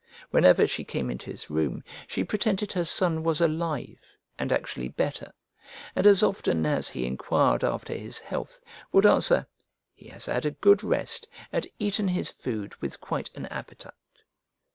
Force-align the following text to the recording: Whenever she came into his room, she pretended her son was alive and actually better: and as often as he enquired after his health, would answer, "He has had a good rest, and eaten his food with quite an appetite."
Whenever 0.31 0.65
she 0.65 0.83
came 0.83 1.11
into 1.11 1.29
his 1.29 1.51
room, 1.51 1.83
she 2.07 2.23
pretended 2.23 2.71
her 2.73 2.83
son 2.83 3.21
was 3.21 3.39
alive 3.39 3.99
and 4.39 4.51
actually 4.51 4.87
better: 4.87 5.31
and 5.95 6.07
as 6.07 6.23
often 6.23 6.65
as 6.65 6.89
he 6.89 7.05
enquired 7.05 7.63
after 7.63 7.93
his 7.93 8.17
health, 8.17 8.61
would 8.91 9.05
answer, 9.05 9.45
"He 9.93 10.07
has 10.07 10.25
had 10.25 10.43
a 10.47 10.57
good 10.57 10.83
rest, 10.83 11.27
and 11.51 11.67
eaten 11.77 12.07
his 12.07 12.31
food 12.31 12.73
with 12.81 12.99
quite 12.99 13.29
an 13.35 13.45
appetite." 13.45 13.93